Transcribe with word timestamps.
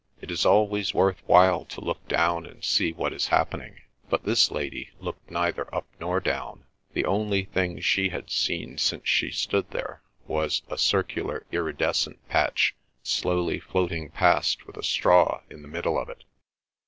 It 0.19 0.31
is 0.31 0.47
always 0.47 0.95
worth 0.95 1.21
while 1.27 1.63
to 1.65 1.79
look 1.79 2.07
down 2.07 2.47
and 2.47 2.63
see 2.63 2.91
what 2.91 3.13
is 3.13 3.27
happening. 3.27 3.81
But 4.09 4.23
this 4.25 4.49
lady 4.49 4.89
looked 4.99 5.29
neither 5.29 5.67
up 5.75 5.85
nor 5.99 6.19
down; 6.19 6.63
the 6.93 7.05
only 7.05 7.45
thing 7.45 7.79
she 7.81 8.09
had 8.09 8.31
seen, 8.31 8.79
since 8.79 9.07
she 9.07 9.29
stood 9.29 9.69
there, 9.69 10.01
was 10.25 10.63
a 10.71 10.77
circular 10.79 11.45
iridescent 11.51 12.27
patch 12.29 12.73
slowly 13.03 13.59
floating 13.59 14.09
past 14.09 14.65
with 14.65 14.75
a 14.75 14.81
straw 14.81 15.41
in 15.51 15.61
the 15.61 15.67
middle 15.67 15.99
of 15.99 16.09
it. 16.09 16.23